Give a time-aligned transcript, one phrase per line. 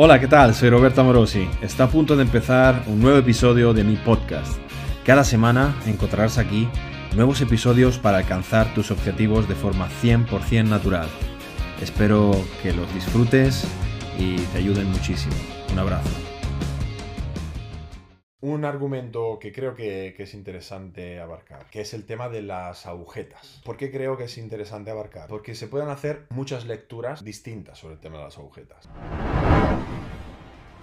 [0.00, 0.54] Hola, ¿qué tal?
[0.54, 1.48] Soy Roberto Morosi.
[1.60, 4.56] Está a punto de empezar un nuevo episodio de mi podcast.
[5.04, 6.68] Cada semana encontrarás aquí
[7.16, 11.08] nuevos episodios para alcanzar tus objetivos de forma 100% natural.
[11.82, 12.30] Espero
[12.62, 13.66] que los disfrutes
[14.16, 15.34] y te ayuden muchísimo.
[15.72, 16.27] Un abrazo.
[18.40, 22.86] Un argumento que creo que, que, es interesante abarcar, que es el tema de las
[22.86, 23.60] agujetas.
[23.64, 25.26] ¿Por qué creo que es interesante abarcar?
[25.28, 28.88] Porque se pueden hacer muchas lecturas distintas sobre el tema de las agujetas.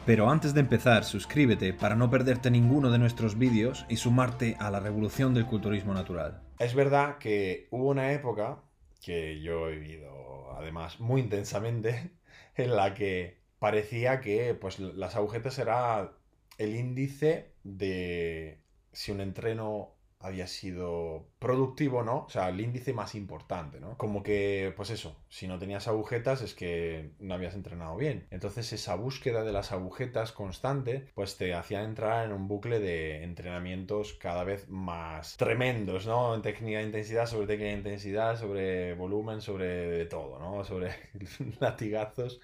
[0.06, 4.70] Pero antes de empezar, suscríbete para no perderte ninguno de nuestros vídeos y sumarte a
[4.70, 6.42] la revolución del culturismo natural.
[6.60, 8.60] Es verdad que hubo una época
[9.02, 12.12] que yo he vivido además muy intensamente
[12.56, 16.12] en la que parecía que pues las agujetas era
[16.58, 18.60] el índice de
[18.92, 19.96] si un entreno
[20.26, 23.96] había sido productivo no, o sea, el índice más importante, ¿no?
[23.98, 28.26] Como que, pues eso, si no tenías agujetas es que no habías entrenado bien.
[28.32, 33.24] Entonces esa búsqueda de las agujetas constante, pues te hacía entrar en un bucle de
[33.24, 36.34] entrenamientos cada vez más tremendos, ¿no?
[36.34, 40.64] En técnica de intensidad, sobre técnica de intensidad, sobre volumen, sobre todo, ¿no?
[40.64, 40.92] Sobre
[41.60, 42.42] latigazos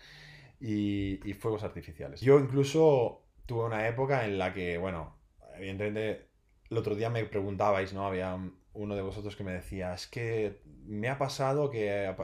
[0.60, 2.22] y, y fuegos artificiales.
[2.22, 5.18] Yo incluso tuve una época en la que, bueno,
[5.56, 6.28] evidentemente
[6.70, 8.06] el otro día me preguntabais, ¿no?
[8.06, 8.38] Había
[8.74, 12.16] uno de vosotros que me decía, es que me ha pasado que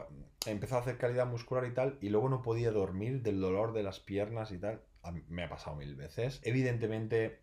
[0.46, 3.82] empezó a hacer calidad muscular y tal, y luego no podía dormir del dolor de
[3.82, 4.82] las piernas y tal.
[5.28, 6.40] Me ha pasado mil veces.
[6.44, 7.40] Evidentemente,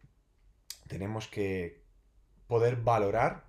[0.87, 1.83] tenemos que
[2.47, 3.45] poder valorar,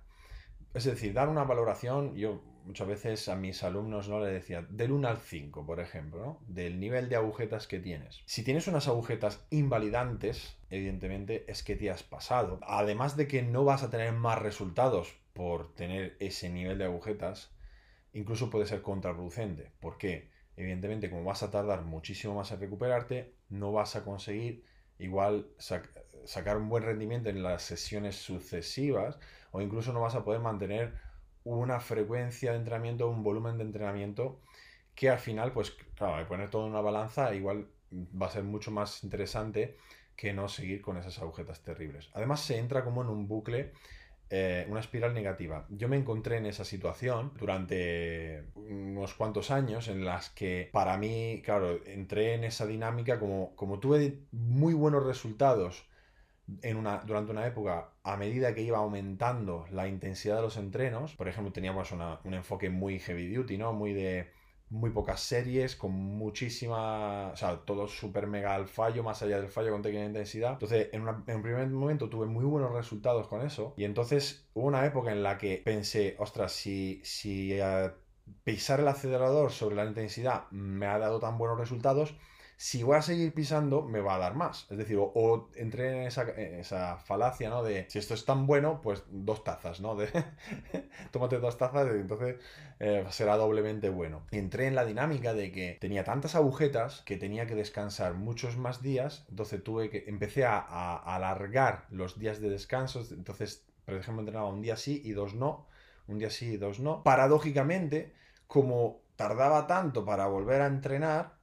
[0.73, 2.15] es decir, dar una valoración.
[2.15, 6.39] Yo muchas veces a mis alumnos no le decía del 1 al 5, por ejemplo,
[6.47, 8.21] del nivel de agujetas que tienes.
[8.25, 12.59] Si tienes unas agujetas invalidantes, evidentemente es que te has pasado.
[12.61, 17.51] Además de que no vas a tener más resultados por tener ese nivel de agujetas,
[18.13, 19.71] incluso puede ser contraproducente.
[19.79, 20.29] ¿Por qué?
[20.57, 24.65] Evidentemente, como vas a tardar muchísimo más en recuperarte, no vas a conseguir
[24.99, 29.19] igual sacar un buen rendimiento en las sesiones sucesivas
[29.51, 31.06] o incluso no vas a poder mantener
[31.55, 34.39] una frecuencia de entrenamiento, un volumen de entrenamiento
[34.95, 38.71] que al final, pues claro, poner todo en una balanza igual va a ser mucho
[38.71, 39.77] más interesante
[40.15, 42.09] que no seguir con esas agujetas terribles.
[42.13, 43.71] Además se entra como en un bucle,
[44.29, 45.65] eh, una espiral negativa.
[45.69, 51.41] Yo me encontré en esa situación durante unos cuantos años en las que para mí,
[51.45, 55.87] claro, entré en esa dinámica como, como tuve muy buenos resultados
[56.61, 61.15] en una, durante una época, a medida que iba aumentando la intensidad de los entrenos,
[61.15, 63.73] por ejemplo, teníamos un enfoque muy heavy duty, ¿no?
[63.73, 64.29] Muy de
[64.69, 69.47] muy pocas series, con muchísima, o sea, todo súper mega al fallo, más allá del
[69.49, 70.53] fallo con técnica intensidad.
[70.53, 73.73] Entonces, en, un primer momento tuve muy buenos resultados con eso.
[73.77, 77.91] Y entonces hubo una época en la que pensé, ostras, si, si eh,
[78.43, 82.15] pisar el acelerador sobre la intensidad me ha dado tan buenos resultados,
[82.59, 84.65] si voy a seguir pisando, me va a dar más.
[84.71, 87.61] Es decir, o, entré en esa, falacia, ¿no?
[87.61, 89.95] De si esto es tan bueno, pues dos tazas, ¿no?
[89.95, 90.09] De
[91.11, 92.37] tómate dos tazas y entonces
[92.79, 94.23] eh, será doblemente bueno.
[94.31, 98.81] Entré en la dinámica de que tenía tantas agujetas que tenía que descansar muchos más
[98.81, 104.21] días, entonces tuve que, empecé a, a alargar los días de descanso, entonces, por ejemplo,
[104.21, 105.67] entrenaba un día sí y dos no,
[106.07, 107.03] un día sí y dos no.
[107.03, 108.15] Paradójicamente,
[108.47, 111.36] como tardaba tanto para volver a entrenar,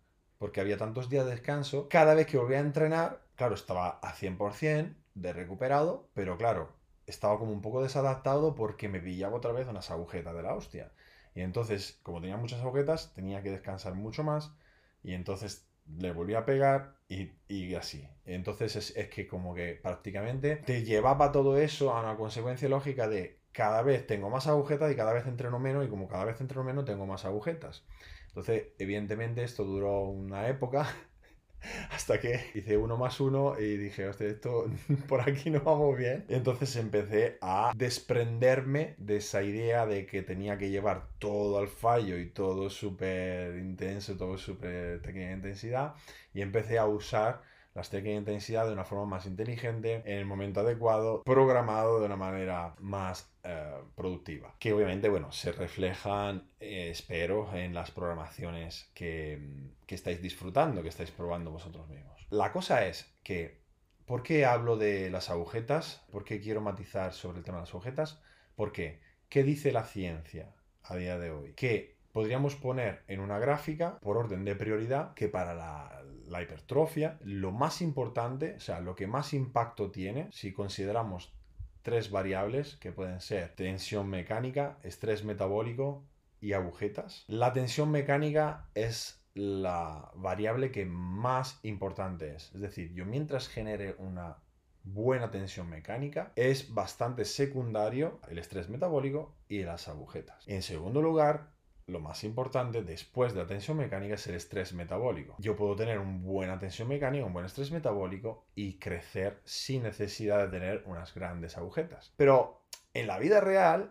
[0.45, 4.13] porque había tantos días de descanso, cada vez que volvía a entrenar, claro, estaba a
[4.13, 6.69] 100% de recuperado, pero claro,
[7.07, 10.93] estaba como un poco desadaptado porque me pillaba otra vez unas agujetas de la hostia.
[11.35, 14.53] Y entonces, como tenía muchas agujetas, tenía que descansar mucho más
[15.03, 15.67] y entonces
[15.97, 18.07] le volví a pegar y, y así.
[18.27, 23.09] Entonces es, es, que como que prácticamente te llevaba todo eso a una consecuencia lógica
[23.09, 26.39] de cada vez tengo más agujetas y cada vez entreno menos y como cada vez
[26.43, 27.87] entreno menos tengo más agujetas.
[28.35, 30.89] Entonces, evidentemente esto duró una época
[31.93, 34.67] hasta que hice uno más uno y dije, hostia, esto
[35.09, 36.25] por aquí no vamos bien.
[36.29, 42.19] Entonces empecé a desprenderme de esa idea de que tenía que llevar todo al fallo
[42.19, 45.95] y todo súper intenso, todo súper técnica de intensidad
[46.33, 47.43] y empecé a usar
[47.75, 52.07] las técnicas de intensidad de una forma más inteligente, en el momento adecuado, programado de
[52.07, 54.55] una manera más eh, productiva.
[54.59, 59.41] Que obviamente, bueno, se reflejan, eh, espero, en las programaciones que,
[59.87, 62.27] que estáis disfrutando, que estáis probando vosotros mismos.
[62.31, 63.61] La cosa es que,
[64.07, 66.05] ¿por qué hablo de las agujetas?
[66.11, 68.23] ¿Por qué quiero matizar sobre el tema de las agujetas?
[68.55, 70.55] Porque, ¿qué dice la ciencia
[70.85, 71.55] a día de hoy?
[71.55, 77.51] Que podríamos poner en una gráfica por orden de prioridad que para la, hipertrofia, lo
[77.51, 81.35] más importante, o sea, lo que más impacto tiene, si consideramos
[81.83, 86.05] tres variables que pueden ser tensión mecánica, estrés metabólico
[86.41, 87.25] y agujetas.
[87.27, 92.55] La tensión mecánica es la variable que más importante es.
[92.55, 94.37] Es decir, yo mientras genere una
[94.85, 100.47] buena tensión mecánica, es bastante secundario el estrés metabólico y las agujetas.
[100.47, 101.54] En segundo lugar,
[101.87, 105.37] lo más importante después de la tensión mecánica es el estrés metabólico.
[105.39, 110.39] Yo puedo tener una buena tensión mecánica, un buen estrés metabólico y crecer sin necesidad
[110.45, 112.13] de tener unas grandes agujetas.
[112.17, 112.63] Pero
[112.95, 113.91] en la vida real,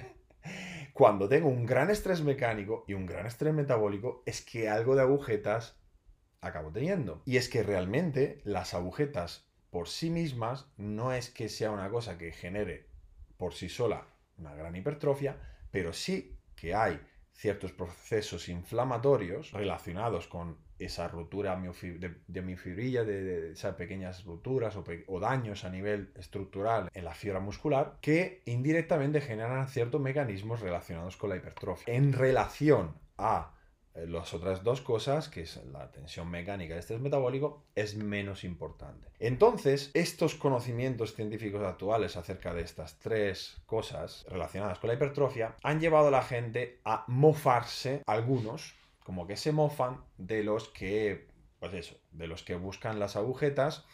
[0.92, 5.02] cuando tengo un gran estrés mecánico y un gran estrés metabólico, es que algo de
[5.02, 5.76] agujetas
[6.40, 7.22] acabo teniendo.
[7.24, 12.18] Y es que realmente las agujetas por sí mismas no es que sea una cosa
[12.18, 12.88] que genere
[13.36, 14.06] por sí sola
[14.40, 15.36] una gran hipertrofia,
[15.70, 17.00] pero sí que hay
[17.32, 25.20] ciertos procesos inflamatorios relacionados con esa ruptura de, mi fibrilla, de, esas pequeñas rupturas o,
[25.20, 31.30] daños a nivel estructural en la fibra muscular, que indirectamente generan ciertos mecanismos relacionados con
[31.30, 31.94] la hipertrofia.
[31.94, 33.54] En relación a
[33.94, 38.44] las otras dos cosas, que es la tensión mecánica y el estrés metabólico, es menos
[38.44, 39.08] importante.
[39.18, 45.80] Entonces, estos conocimientos científicos actuales acerca de estas tres cosas relacionadas con la hipertrofia han
[45.80, 51.28] llevado a la gente a mofarse, algunos, como que se mofan de los que,
[51.58, 53.84] pues eso, de los que buscan las agujetas,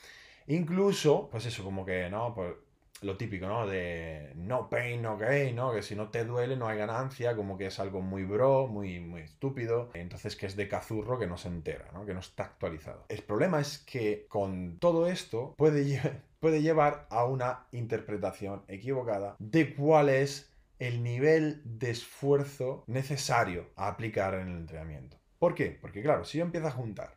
[0.47, 2.55] incluso, pues eso, como que, no, pues
[3.03, 3.67] lo típico, ¿no?
[3.67, 5.73] De no pain, no gain, ¿no?
[5.73, 9.01] Que si no te duele no hay ganancia, como que es algo muy bro, muy,
[9.01, 9.91] muy estúpido.
[9.95, 12.07] Entonces que es de cazurro que no se entera, ¿no?
[12.07, 13.05] Que no está actualizado.
[13.09, 15.85] El problema es que con todo esto puede,
[16.63, 24.35] llevar a una interpretación equivocada de cuál es el nivel de esfuerzo necesario a aplicar
[24.35, 25.19] en el entrenamiento.
[25.39, 25.77] ¿Por qué?
[25.81, 27.17] Porque claro, si yo empiezo a juntar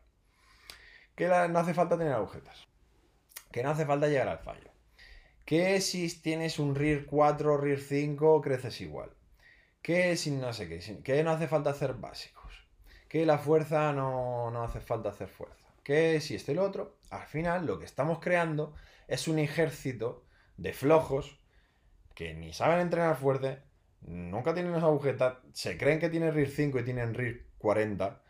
[1.14, 2.66] que no hace falta tener agujetas,
[3.52, 4.69] que no hace falta llegar al fallo,
[5.44, 9.10] que si tienes un RIR 4 o RIR 5 creces igual.
[9.82, 12.66] Que si no sé qué, que no hace falta hacer básicos.
[13.08, 15.66] Que la fuerza no, no hace falta hacer fuerza.
[15.82, 18.74] Que si esto y lo otro, al final lo que estamos creando
[19.08, 20.24] es un ejército
[20.56, 21.38] de flojos
[22.14, 23.58] que ni saben entrenar fuerte,
[24.02, 28.22] nunca tienen las agujetas, se creen que tienen RIR 5 y tienen RIR 40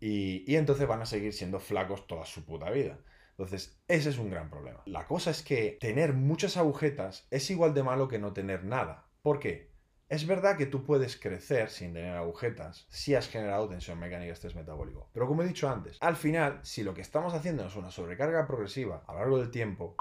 [0.00, 2.98] y, y entonces van a seguir siendo flacos toda su puta vida.
[3.36, 4.82] Entonces, ese es un gran problema.
[4.86, 9.08] La cosa es que tener muchas agujetas es igual de malo que no tener nada.
[9.22, 9.74] ¿Por qué?
[10.08, 14.54] Es verdad que tú puedes crecer sin tener agujetas si has generado tensión mecánica estrés
[14.54, 15.08] metabólico.
[15.12, 18.46] Pero como he dicho antes, al final, si lo que estamos haciendo es una sobrecarga
[18.46, 19.96] progresiva a lo largo del tiempo,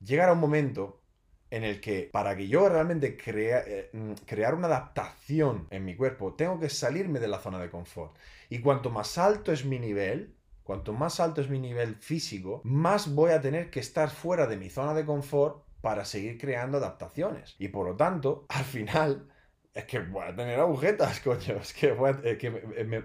[0.00, 1.02] llegará un momento
[1.50, 5.94] en el que para que yo realmente crea, eh, mm, crear una adaptación en mi
[5.94, 8.16] cuerpo, tengo que salirme de la zona de confort.
[8.48, 13.14] Y cuanto más alto es mi nivel, Cuanto más alto es mi nivel físico, más
[13.14, 17.56] voy a tener que estar fuera de mi zona de confort para seguir creando adaptaciones.
[17.58, 19.28] Y por lo tanto, al final,
[19.74, 21.56] es que voy a tener agujetas, coño.
[21.60, 21.92] Es que,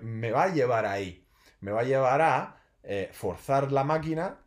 [0.02, 1.26] me, va a llevar ahí.
[1.60, 4.40] Me va a llevar a eh, forzar la máquina,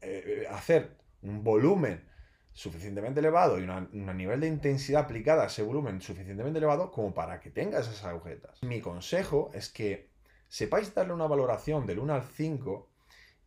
[0.00, 2.06] eh, eh, hacer un volumen
[2.52, 7.38] suficientemente elevado y un nivel de intensidad aplicada a ese volumen suficientemente elevado como para
[7.38, 8.62] que tenga esas agujetas.
[8.62, 10.08] Mi consejo es que
[10.48, 12.88] sepáis darle una valoración del 1 al 5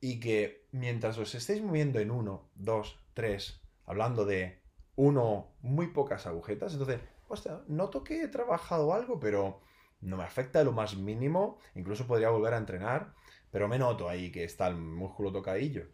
[0.01, 4.61] y que mientras os estéis moviendo en 1, 2, 3, hablando de
[4.95, 9.61] 1, muy pocas agujetas, entonces, hostia, noto que he trabajado algo, pero
[10.01, 13.13] no me afecta lo más mínimo, incluso podría volver a entrenar,
[13.51, 15.87] pero me noto ahí que está el músculo tocadillo.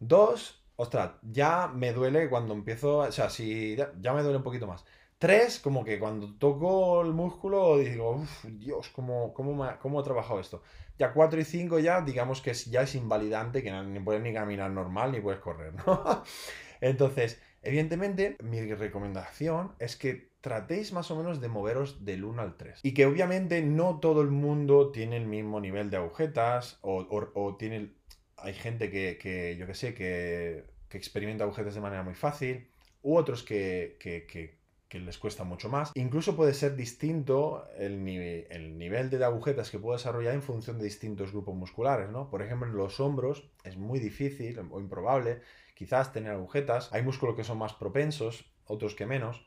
[0.00, 4.66] 2, ostras, ya me duele cuando empiezo, o sea, si ya me duele un poquito
[4.66, 4.84] más.
[5.20, 10.40] Tres, como que cuando toco el músculo digo, uff, Dios, ¿cómo, cómo, ¿cómo, he trabajado
[10.40, 10.62] esto?
[10.98, 14.32] Ya cuatro y cinco ya, digamos que ya es invalidante, que no, ni puedes ni
[14.32, 16.24] caminar normal, ni puedes correr, ¿no?
[16.80, 22.56] Entonces, evidentemente, mi recomendación es que tratéis más o menos de moveros del 1 al
[22.56, 22.80] 3.
[22.82, 27.56] Y que obviamente no todo el mundo tiene el mismo nivel de agujetas o, o,
[27.58, 27.92] tiene...
[28.38, 32.70] Hay gente que, que yo que sé, que, que, experimenta agujetas de manera muy fácil,
[33.02, 34.59] u otros que, que
[34.90, 35.92] que les cuesta mucho más.
[35.94, 38.06] Incluso puede ser distinto el,
[38.50, 42.28] el nivel de agujetas que puedo desarrollar en función de distintos grupos musculares, ¿no?
[42.28, 45.42] Por ejemplo, en los hombros es muy difícil o improbable
[45.76, 46.92] quizás tener agujetas.
[46.92, 49.46] Hay músculos que son más propensos, otros que menos.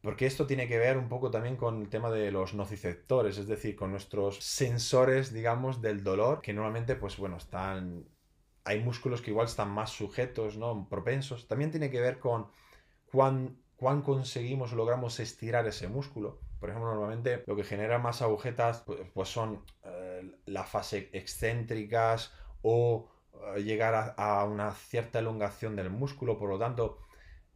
[0.00, 3.46] Porque esto tiene que ver un poco también con el tema de los nociceptores, es
[3.46, 8.06] decir, con nuestros sensores, digamos, del dolor, que normalmente, pues bueno, están...
[8.64, 10.88] Hay músculos que igual están más sujetos, ¿no?
[10.88, 11.46] Propensos.
[11.46, 12.48] También tiene que ver con
[13.12, 16.38] cuán cuán conseguimos, logramos estirar ese músculo.
[16.60, 22.30] Por ejemplo, normalmente lo que genera más agujetas pues, pues son eh, las fases excéntricas
[22.60, 26.38] o eh, llegar a, una cierta elongación del músculo.
[26.38, 26.98] Por lo tanto,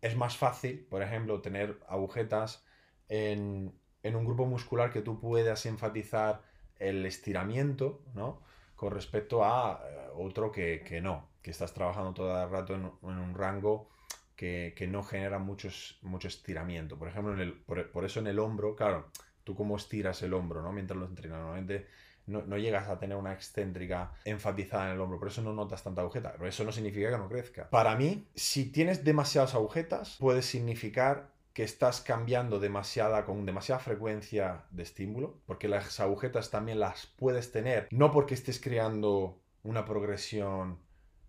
[0.00, 2.64] es más fácil, por ejemplo, tener agujetas
[3.10, 6.40] en, un grupo muscular que tú puedas enfatizar
[6.78, 8.40] el estiramiento, ¿no?
[8.76, 13.34] Con respecto a eh, otro que, no, que estás trabajando todo el rato en, un
[13.34, 13.90] rango
[14.36, 16.98] que, no genera muchos, mucho estiramiento.
[16.98, 17.34] Por ejemplo,
[17.66, 19.10] por, eso en el hombro, claro,
[19.44, 20.72] tú cómo estiras el hombro, ¿no?
[20.72, 21.86] Mientras lo entrenas, normalmente
[22.26, 26.00] no, llegas a tener una excéntrica enfatizada en el hombro, por eso no notas tanta
[26.00, 27.68] agujeta, pero eso no significa que no crezca.
[27.70, 34.64] Para mí, si tienes demasiadas agujetas, puede significar que estás cambiando demasiada, con demasiada frecuencia
[34.70, 40.78] de estímulo, porque las agujetas también las puedes tener, no porque estés creando una progresión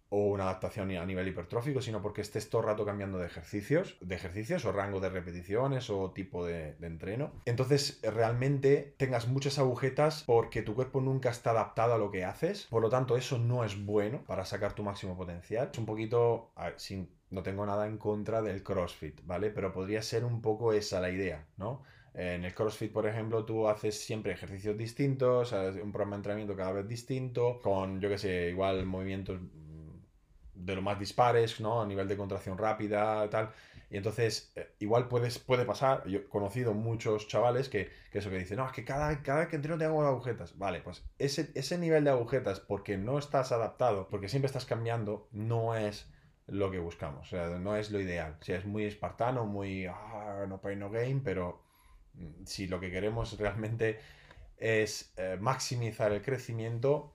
[0.09, 3.97] o una adaptación a nivel hipertrófico, sino porque estés todo el rato cambiando de ejercicios,
[4.01, 7.31] de ejercicios o rango de repeticiones o tipo de, entreno.
[7.45, 12.67] Entonces, realmente tengas muchas agujetas porque tu cuerpo nunca está adaptado a lo que haces.
[12.69, 15.69] Por lo tanto, eso no es bueno para sacar tu máximo potencial.
[15.71, 19.49] Es un poquito, sin, no tengo nada en contra del CrossFit, ¿vale?
[19.49, 21.83] Pero podría ser un poco esa la idea, ¿no?
[22.13, 26.71] En el CrossFit, por ejemplo, tú haces siempre ejercicios distintos, un programa de entrenamiento cada
[26.71, 29.41] vez distinto, con, yo que sé, igual movimientos
[30.55, 31.81] de lo más dispares, ¿no?
[31.81, 33.51] A nivel de contracción rápida, tal.
[33.89, 38.39] Y entonces, eh, igual puedes, puede pasar, yo he conocido muchos chavales que, eso que
[38.39, 40.57] dicen, no, es que cada, cada vez que entreno tengo agujetas.
[40.57, 45.27] Vale, pues ese, ese nivel de agujetas, porque no estás adaptado, porque siempre estás cambiando,
[45.31, 46.09] no es
[46.47, 48.37] lo que buscamos, o sea, no es lo ideal.
[48.39, 51.61] O sea, es muy espartano, muy, ah, no pain, no gain, pero
[52.13, 53.99] mm, si lo que queremos realmente
[54.57, 57.13] es eh, maximizar el crecimiento,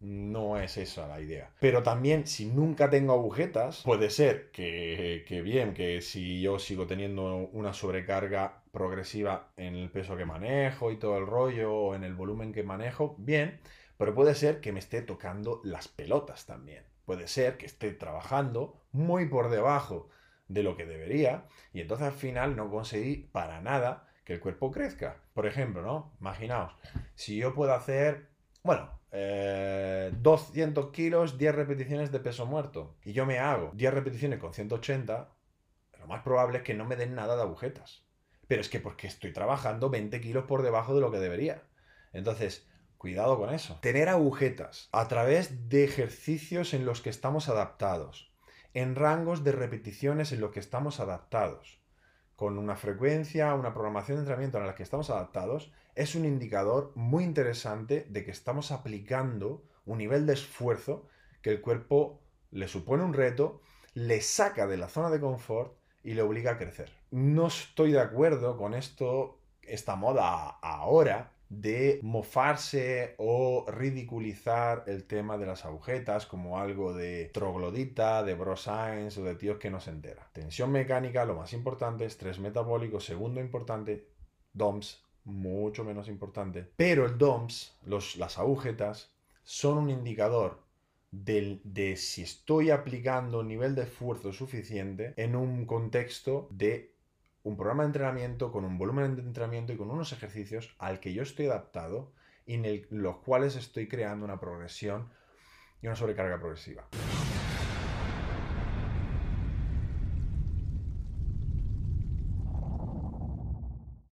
[0.00, 1.50] no es esa la idea.
[1.60, 6.86] Pero también, si nunca tengo agujetas, puede ser que, que, bien, que si yo sigo
[6.86, 12.04] teniendo una sobrecarga progresiva en el peso que manejo y todo el rollo, o en
[12.04, 13.60] el volumen que manejo, bien,
[13.96, 16.84] pero puede ser que me esté tocando las pelotas también.
[17.04, 20.08] Puede ser que esté trabajando muy por debajo
[20.48, 24.70] de lo que debería y entonces al final no conseguí para nada que el cuerpo
[24.70, 25.16] crezca.
[25.34, 26.12] Por ejemplo, ¿no?
[26.20, 26.72] Imaginaos,
[27.14, 28.29] si yo puedo hacer,
[28.62, 32.96] bueno, 200 eh, kilos, 10 repeticiones de peso muerto.
[33.04, 35.28] Y yo me hago 10 repeticiones con 180,
[35.98, 38.04] lo más probable es que no me den nada de agujetas.
[38.46, 41.62] Pero es que porque estoy trabajando 20 kilos por debajo de lo que debería.
[42.12, 43.78] Entonces, cuidado con eso.
[43.80, 48.32] Tener agujetas a través de ejercicios en los que estamos adaptados,
[48.74, 51.80] en rangos de repeticiones en los que estamos adaptados,
[52.36, 56.92] con una frecuencia, una programación de entrenamiento en la que estamos adaptados, es un indicador
[56.94, 61.06] muy interesante de que estamos aplicando un nivel de esfuerzo
[61.42, 62.20] que el cuerpo
[62.50, 63.60] le supone un reto,
[63.94, 66.90] le saca de la zona de confort y le obliga a crecer.
[67.10, 75.36] No estoy de acuerdo con esto, esta moda ahora de mofarse o ridiculizar el tema
[75.36, 79.80] de las agujetas como algo de troglodita, de bro science o de tíos que no
[79.80, 80.30] se entera.
[80.32, 84.06] Tensión mecánica, lo más importante, estrés metabólico, segundo importante,
[84.52, 86.68] DOMS, mucho menos importante.
[86.76, 90.62] Pero el DOMS, los, las agujetas, son un indicador
[91.10, 96.94] de, de si estoy aplicando un nivel de esfuerzo suficiente en un contexto de
[97.42, 101.14] un programa de entrenamiento con un volumen de entrenamiento y con unos ejercicios al que
[101.14, 102.12] yo estoy adaptado
[102.46, 105.10] y en los cuales estoy creando una progresión
[105.80, 106.88] y una sobrecarga progresiva.